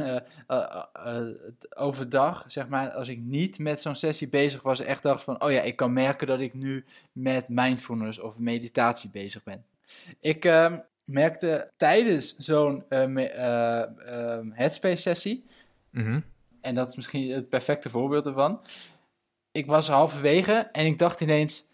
[0.00, 0.16] uh,
[0.48, 1.26] uh, uh,
[1.74, 5.50] overdag, zeg maar, als ik niet met zo'n sessie bezig was, echt dacht van, oh
[5.50, 9.64] ja, ik kan merken dat ik nu met mindfulness of meditatie bezig ben.
[10.20, 15.44] Ik ehm, merkte tijdens zo'n ehm, headspace-sessie,
[15.90, 16.24] mm -hmm.
[16.60, 18.60] en dat is misschien het perfecte voorbeeld ervan,
[19.52, 21.68] ik was halverwege en ik dacht ineens,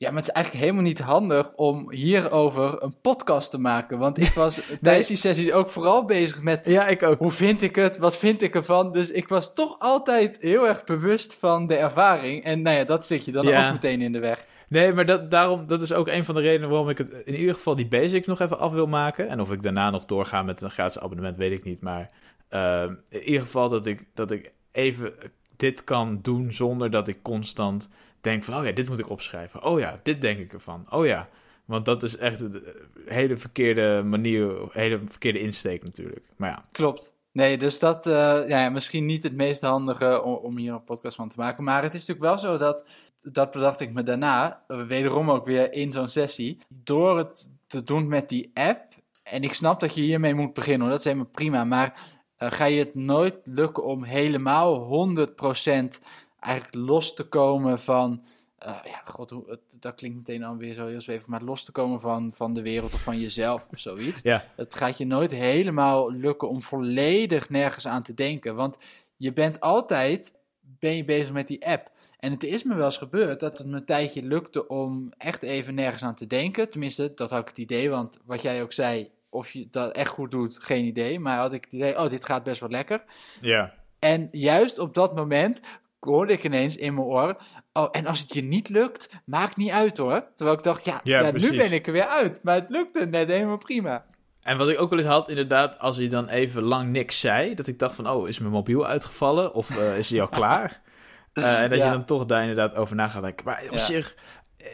[0.00, 3.98] ja, maar het is eigenlijk helemaal niet handig om hierover een podcast te maken.
[3.98, 6.66] Want ik was tijdens die sessies ook vooral bezig met...
[6.66, 7.18] Ja, ik ook.
[7.18, 7.98] Hoe vind ik het?
[7.98, 8.92] Wat vind ik ervan?
[8.92, 12.44] Dus ik was toch altijd heel erg bewust van de ervaring.
[12.44, 13.66] En nou ja, dat zit je dan Ja.
[13.66, 14.46] ook meteen in de weg.
[14.68, 17.36] Nee, maar dat, daarom, dat is ook een van de redenen waarom ik het in
[17.36, 19.28] ieder geval die basics nog even af wil maken.
[19.28, 21.80] En of ik daarna nog doorga met een gratis abonnement, weet ik niet.
[21.80, 22.10] Maar
[22.50, 25.12] uh, in ieder geval dat ik, dat ik even
[25.56, 27.88] dit kan doen zonder dat ik constant
[28.20, 28.56] denk van...
[28.56, 29.64] Oh ja, dit moet ik opschrijven.
[29.64, 30.86] Oh ja, dit denk ik ervan.
[30.90, 31.28] Oh ja,
[31.64, 32.62] want dat is echt een
[33.06, 36.24] hele verkeerde manier, hele verkeerde insteek natuurlijk.
[36.36, 36.64] Maar ja.
[36.72, 37.12] Klopt.
[37.32, 41.28] Nee, dus dat uh, ja, misschien niet het meest handige om, hier een podcast van
[41.28, 41.64] te maken.
[41.64, 42.84] Maar het is natuurlijk wel zo dat,
[43.22, 47.84] dat bedacht ik me daarna, uh, wederom ook weer in zo'n sessie, door het te
[47.84, 48.94] doen met die app.
[49.22, 51.64] En ik snap dat je hiermee moet beginnen, dat is helemaal prima.
[51.64, 52.00] Maar
[52.36, 55.98] ga je het nooit lukken om helemaal 100%
[56.40, 58.24] eigenlijk los te komen van.
[58.66, 61.64] Uh, ja, god, hoe, het, dat klinkt meteen dan weer zo heel zweven, maar los
[61.64, 64.20] te komen van, van de wereld of van jezelf of zoiets.
[64.30, 64.44] Ja.
[64.56, 68.78] Het gaat je nooit helemaal lukken om volledig nergens aan te denken, want
[69.16, 70.38] je bent altijd
[70.78, 71.90] ben je bezig met die app.
[72.18, 75.42] En het is me wel eens gebeurd dat het me een tijdje lukte om echt
[75.42, 76.70] even nergens aan te denken.
[76.70, 80.10] Tenminste, dat had ik het idee, want wat jij ook zei, of je dat echt
[80.10, 81.18] goed doet, geen idee.
[81.18, 83.04] Maar had ik het idee, oh, dit gaat best wel lekker.
[83.40, 83.74] Ja.
[83.98, 85.60] En juist op dat moment
[86.00, 87.36] hoorde ik ineens in mijn oor.
[87.72, 90.24] Oh, en als het je niet lukt, maakt niet uit hoor.
[90.34, 92.40] Terwijl ik dacht, ja, Ja, ja, nu ben ik er weer uit.
[92.42, 94.04] Maar het lukte net helemaal prima.
[94.42, 97.54] En wat ik ook wel eens had, inderdaad, als hij dan even lang niks zei,
[97.54, 100.80] dat ik dacht van, oh, is mijn mobiel uitgevallen of eh, is hij al klaar?
[101.32, 101.84] Eh, en dat Ja.
[101.84, 103.44] je dan toch daar inderdaad over na gaat denken.
[103.46, 103.84] Maar op Ja.
[103.84, 104.14] zich,
[104.56, 104.66] eh,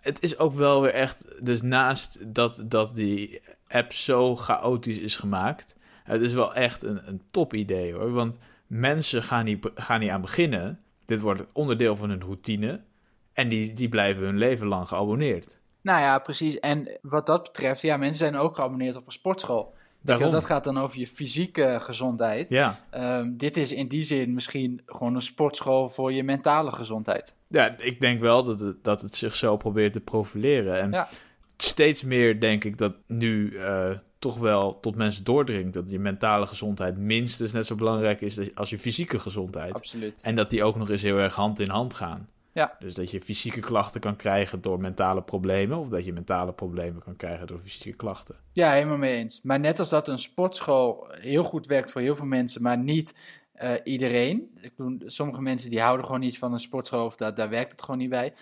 [0.00, 5.16] het is ook wel weer echt, dus naast dat, dat die app zo chaotisch is
[5.16, 8.12] gemaakt, het is wel echt een, een top idee hoor.
[8.12, 10.80] Want mensen gaan niet, gaan niet aan beginnen.
[11.04, 12.80] Dit wordt onderdeel van hun routine.
[13.32, 15.56] En die, die blijven hun leven lang geabonneerd.
[15.80, 16.58] Nou ja, precies.
[16.60, 19.74] En wat dat betreft, ja, mensen zijn ook geabonneerd op een sportschool.
[20.00, 20.30] Daarom.
[20.30, 22.48] Dat gaat dan over je fysieke gezondheid.
[22.48, 22.78] Ja.
[22.90, 27.34] Ehm, dit is in die zin misschien gewoon een sportschool voor je mentale gezondheid.
[27.46, 30.80] Ja, ik denk wel dat het, dat het zich zo probeert te profileren.
[30.80, 31.08] En Ja.
[31.62, 36.46] Steeds meer denk ik dat nu eh, toch wel tot mensen doordringt dat je mentale
[36.46, 39.72] gezondheid minstens net zo belangrijk is als je fysieke gezondheid.
[39.72, 40.20] Absoluut.
[40.22, 42.28] En dat die ook nog eens heel erg hand in hand gaan.
[42.52, 42.76] Ja.
[42.78, 47.02] Dus dat je fysieke klachten kan krijgen door mentale problemen, of dat je mentale problemen
[47.02, 48.34] kan krijgen door fysieke klachten.
[48.52, 49.40] Ja, helemaal mee eens.
[49.42, 53.14] Maar net als dat een sportschool heel goed werkt voor heel veel mensen, maar niet
[53.52, 54.50] eh, iedereen.
[54.60, 57.72] Ik bedoel, sommige mensen die houden gewoon niet van een sportschool of daar, daar werkt
[57.72, 58.32] het gewoon niet bij.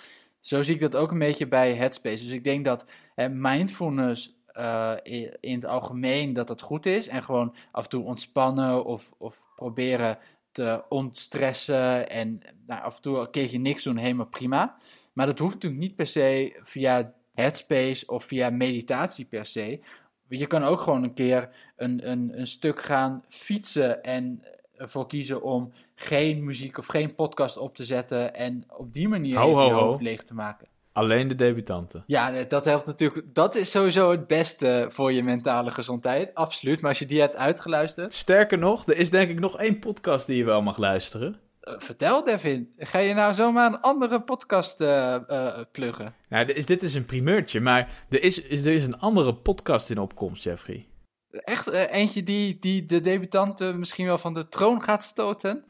[0.40, 2.22] Zo zie ik dat ook een beetje bij Headspace.
[2.22, 2.84] Dus ik denk dat
[3.16, 4.92] mindfulness eh,
[5.40, 7.08] in het algemeen dat dat goed is.
[7.08, 10.18] En gewoon af en toe ontspannen of, of proberen
[10.52, 12.10] te ontstressen.
[12.10, 14.76] En nou, af en toe een keertje niks doen, helemaal prima.
[15.12, 19.80] Maar dat hoeft natuurlijk niet per se via Headspace of via meditatie per se.
[20.28, 24.42] Je kan ook gewoon een keer een, een, een stuk gaan fietsen en
[24.76, 29.38] ervoor kiezen om geen muziek of geen podcast op te zetten en op die manier
[29.38, 29.70] Ho, je ho.
[29.70, 30.68] hoofd leeg te maken.
[30.96, 32.04] Alleen de debutanten.
[32.06, 33.34] Ja, dat helpt natuurlijk.
[33.34, 36.34] Dat is sowieso het beste voor je mentale gezondheid.
[36.34, 36.80] Absoluut.
[36.80, 40.26] Maar als je die hebt uitgeluisterd, Sterker nog, er is denk ik nog één podcast
[40.26, 41.36] die je wel mag luisteren.
[41.60, 42.72] eh, vertel Devin.
[42.78, 46.14] Ga je nou zomaar een andere podcast eh, eh, pluggen?
[46.28, 49.34] Nou, dit is, dit is een primeurtje, maar er is, is, er is een andere
[49.34, 50.86] podcast in opkomst, Jeffrey.
[51.30, 55.64] Echt eentje die, die de debutanten misschien wel van de troon gaat stoten?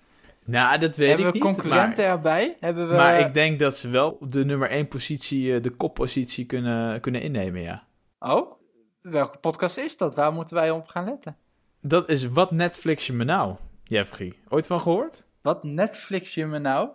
[0.46, 1.54] Nou, dat weet Hebben ik we niet.
[1.54, 2.56] concurrenten maar, erbij?
[2.60, 2.94] Hebben we...
[2.94, 7.22] maar ik denk dat ze wel de nummer 1 positie, eh, de koppositie kunnen, kunnen
[7.22, 7.86] innemen, ja.
[8.18, 8.52] Oh?
[9.00, 10.14] Welke podcast is dat?
[10.14, 11.36] Waar moeten wij op gaan letten?
[11.80, 14.32] Dat is Wat Netflix je me nou, Jeffrey.
[14.48, 15.24] Ooit van gehoord?
[15.42, 16.88] Wat Netflix je me nou?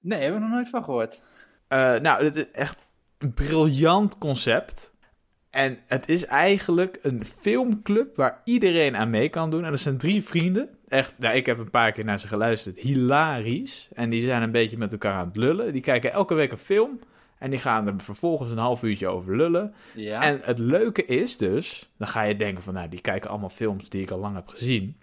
[0.00, 1.20] Nee, hebben we nog nooit van gehoord.
[1.68, 2.78] Uh, nou, het is echt
[3.18, 4.92] een briljant concept.
[5.50, 9.64] En het is eigenlijk een filmclub waar iedereen aan mee kan doen.
[9.64, 10.68] En dat zijn drie vrienden.
[10.92, 12.78] Echt, nou, ik heb een paar keer naar ze geluisterd.
[12.78, 13.88] Hilarisch.
[13.94, 15.72] En die zijn een beetje met elkaar aan het lullen.
[15.72, 17.00] Die kijken elke week een film.
[17.38, 19.74] En die gaan er vervolgens een half uurtje over lullen.
[19.94, 20.22] Ja.
[20.22, 23.88] En het leuke is dus, dan ga je denken van, nou, die kijken allemaal films
[23.88, 24.96] die ik al lang heb gezien.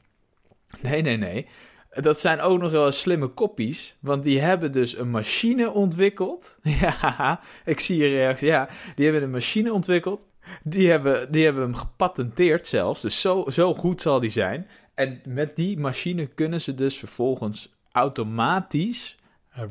[0.79, 1.47] Nee, nee, nee.
[1.89, 6.57] Dat zijn ook nog wel eens slimme koppies, want die hebben dus een machine ontwikkeld.
[6.81, 8.47] Ja, ik zie je reactie.
[8.47, 10.27] Ja, die hebben een machine ontwikkeld.
[10.63, 14.67] Die hebben, die hebben hem gepatenteerd zelfs, dus zo, zo goed zal die zijn.
[14.99, 19.17] En met die machine kunnen ze dus vervolgens automatisch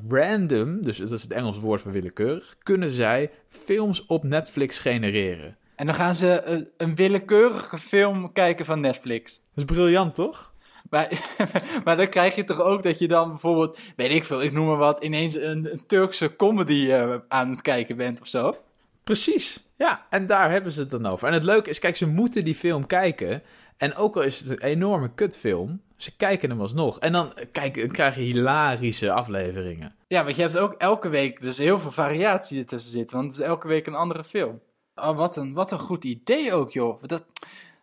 [0.09, 5.57] random, dus dat is het Engels woord voor willekeurig, kunnen zij films op Netflix genereren.
[5.75, 9.35] En dan gaan ze een, een willekeurige film kijken van Netflix.
[9.35, 10.53] Dat is briljant, toch?
[10.91, 11.09] Maar,
[11.85, 14.67] maar dan krijg je toch ook dat je dan bijvoorbeeld, weet ik veel, ik noem
[14.67, 18.57] maar wat, ineens een, een Turkse comedy uh, aan het kijken bent of zo.
[19.05, 20.07] Precies, ja.
[20.11, 21.29] En daar hebben ze het dan over.
[21.29, 23.43] En het leuke is, kijk, ze moeten die film kijken.
[23.79, 26.99] En ook al is het een enorme kutfilm, ze kijken hem alsnog.
[26.99, 29.95] En dan, kijk, dan krijg je hilarische afleveringen.
[30.09, 33.17] Ja, want je hebt ook elke week dus heel veel variatie ertussen zitten.
[33.17, 34.61] Want het is elke week een andere film.
[34.95, 37.03] Oh, wat een, wat een goed idee ook, joh.
[37.03, 37.25] Dat,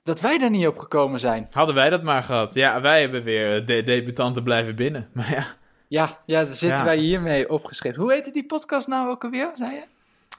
[0.03, 1.47] dat wij daar niet op gekomen zijn.
[1.51, 2.53] Hadden wij dat maar gehad.
[2.53, 5.09] Ja, wij hebben weer de debutanten blijven binnen.
[5.13, 5.47] Maar ja.
[5.87, 6.83] Ja, ja daar zitten ja.
[6.83, 8.01] wij hiermee opgeschreven.
[8.01, 9.83] Hoe heette die podcast nou ook alweer, zei je?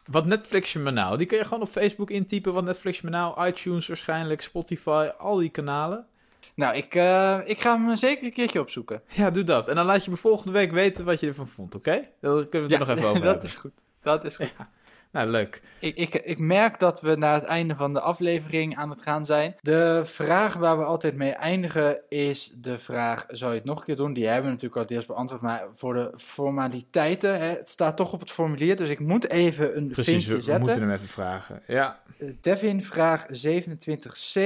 [0.07, 1.16] Wat Netflix je me nou?
[1.16, 2.53] Die kun je gewoon op Facebook intypen.
[2.53, 3.47] Wat Netflix je me nou?
[3.47, 6.07] iTunes waarschijnlijk, Spotify, al die kanalen.
[6.55, 9.03] Nou, ik, uh, ik ga hem zeker een keertje opzoeken.
[9.09, 9.69] Ja, doe dat.
[9.69, 11.88] En dan laat je me volgende week weten wat je ervan vond, oké?
[11.90, 12.11] Okay?
[12.21, 13.49] Dan kunnen we het ja, er nog even over dat hebben.
[13.49, 13.83] is goed.
[14.03, 14.53] Dat is goed.
[14.59, 14.71] Ja.
[15.12, 15.62] Nou, leuk.
[15.81, 19.25] Ik, ik, ik merk dat we naar het einde van de aflevering aan het gaan
[19.27, 19.55] zijn.
[19.61, 23.85] De vraag waar we altijd mee eindigen is de vraag: zou je het nog een
[23.85, 24.12] keer doen?
[24.12, 28.12] Die hebben we natuurlijk al eerst beantwoord, maar voor de formaliteiten, hè, het staat toch
[28.12, 30.62] op het formulier, dus ik moet even een Precies, vinkje we, we zetten.
[30.62, 31.62] moeten hem even vragen.
[31.66, 32.01] Ja.
[32.19, 34.40] Uh, Devin, vraag 27c.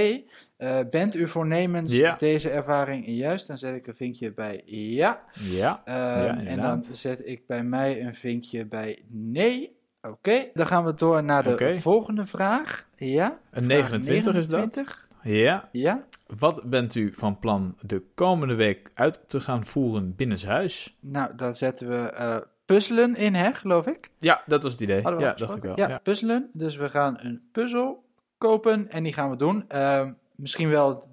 [0.58, 2.14] Uh, bent u voornemens Ja.
[2.18, 3.46] deze ervaring juist?
[3.46, 5.22] Dan zet ik een vinkje bij ja.
[5.40, 5.82] Ja.
[5.84, 9.78] Ehm, Ja, en dan zet ik bij mij een vinkje bij nee.
[10.02, 12.86] Oké, dan gaan we door naar de volgende vraag.
[12.96, 13.38] Ja.
[13.50, 14.58] Een Vraag 29 is dat?
[14.60, 15.08] 29.
[15.22, 15.68] Ja.
[15.72, 16.04] Ja.
[16.38, 20.96] Wat bent u van plan de komende week uit te gaan voeren binnenshuis?
[21.00, 24.10] Nou, dan zetten we eh, puzzelen in, hè, geloof ik.
[24.18, 25.02] Ja, dat was het idee.
[25.02, 25.72] Hadden we Ja, dacht ik wel.
[25.78, 25.98] Ja, Ja.
[25.98, 26.50] puzzelen.
[26.52, 28.04] Dus we gaan een puzzel
[28.38, 29.64] kopen en die gaan we doen.
[29.68, 31.04] Ehm, misschien wel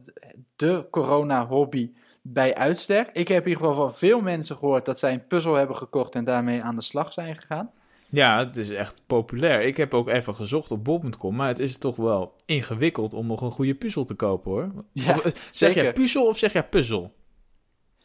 [0.56, 3.08] de corona-hobby bij uitstek.
[3.14, 6.16] Ik heb in ieder geval van veel mensen gehoord dat zij een puzzel hebben gekocht
[6.16, 7.72] en daarmee aan de slag zijn gegaan.
[8.10, 9.62] Ja, het is echt populair.
[9.62, 13.42] Ik heb ook even gezocht op bol.com, maar het is toch wel ingewikkeld om nog
[13.42, 14.72] een goede puzzel te kopen hoor.
[14.94, 17.14] Ja, Of, eh, zeg jij puzzel of zeg jij puzzel?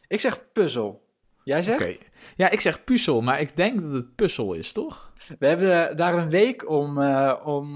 [0.07, 1.01] Ik zeg puzzel.
[1.43, 1.99] Jij zegt?
[2.35, 5.13] Ja, ik zeg puzzel, maar ik denk dat het puzzel is, toch?
[5.39, 7.75] We hebben eh, daar een week om, eh, om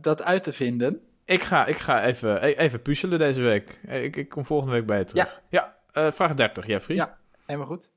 [0.00, 1.00] dat uit te vinden.
[1.24, 3.80] Ik ga, ik ga even, e- even puzzelen deze week.
[3.88, 5.42] Ik, ik kom volgende week bij je terug.
[5.50, 6.96] Ja, eh, vraag 30, Jeffrey.
[6.96, 7.18] Ja.
[7.46, 7.90] Helemaal goed.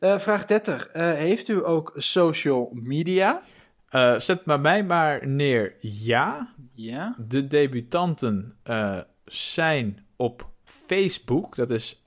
[0.00, 0.86] Eh, vraag 30.
[0.86, 3.42] Eh, heeft u ook social media?
[3.88, 6.54] Eh, zet bij mij maar neer ja.
[6.72, 7.14] Ja.
[7.18, 11.56] De debutanten eh, zijn op Facebook.
[11.56, 12.02] Dat is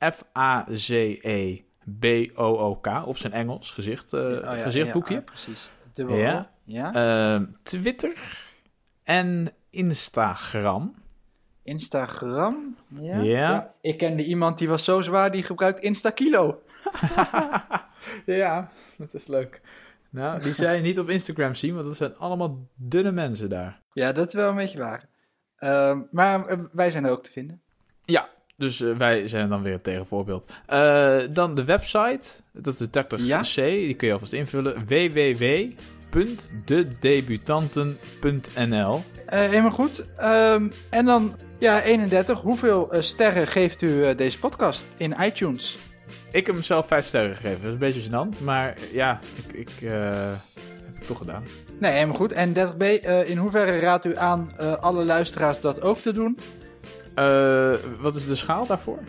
[1.84, 2.88] F-A-Z-E-B-O-O-K.
[3.06, 5.14] Op zijn Engels gezicht, eh, Oh ja, gezichtboekje.
[5.16, 5.70] Ja, precies.
[5.94, 6.50] Dubbel Ja.
[6.64, 6.94] Ja.
[6.94, 8.44] Ehm, Twitter
[9.04, 10.96] en Instagram.
[11.66, 12.76] Instagram.
[12.88, 13.20] Ja.
[13.22, 13.74] Ja.
[13.82, 16.62] Ik kende iemand die was zo zwaar, die gebruikt Instakilo.
[18.26, 19.62] ja, dat is leuk.
[20.10, 23.82] Nou, die je niet op Instagram zien, want dat zijn allemaal dunne mensen daar.
[23.92, 25.10] Ja, dat is wel een beetje waar.
[25.56, 27.62] Ehm, maar eh, wij zijn er ook te vinden.
[28.04, 30.54] Ja, dus eh, wij zijn dan weer het tegenvoorbeeld.
[30.66, 33.42] Eh, dan de website, dat is 30C, Ja.
[33.66, 34.86] die kun je alvast invullen.
[36.16, 40.16] www.dedebutanten.nl Eh, helemaal goed.
[40.18, 42.42] Ehm, en dan, ja, 31.
[42.42, 45.78] Hoeveel eh, sterren geeft u eh, deze podcast in iTunes?
[46.32, 49.54] Ik heb hem zelf 5 sterren gegeven, dat is een beetje gênant, maar ja, ik,
[49.54, 49.94] ik heb
[50.96, 51.44] het toch gedaan.
[51.80, 52.32] Nee, helemaal goed.
[52.32, 56.40] En 30b, eh, in hoeverre raadt u aan alle luisteraars dat ook te doen?
[58.02, 59.00] Wat is de schaal daarvoor?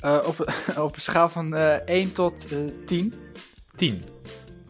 [0.00, 0.52] Op,
[0.86, 3.14] op een schaal van eh 1 tot eh 10.
[3.76, 4.02] 10.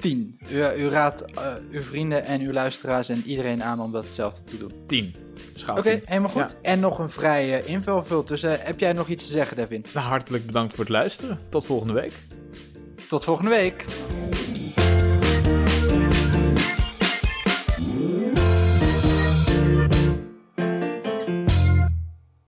[0.01, 0.39] 10.
[0.51, 4.45] U, u raadt eh, uw vrienden en uw luisteraars en iedereen aan om dat hetzelfde
[4.45, 4.73] te doen.
[4.87, 5.15] 10.
[5.69, 6.61] Oké, helemaal goed.
[6.63, 8.29] En nog een vrije invulvult.
[8.29, 9.85] Dus heb jij nog iets te zeggen, Devin?
[9.95, 11.39] Nou, hartelijk bedankt voor het luisteren.
[11.51, 12.13] Tot volgende week.
[13.09, 13.85] Tot volgende week.